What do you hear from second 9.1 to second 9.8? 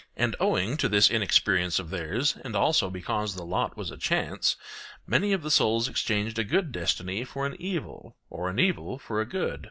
a good.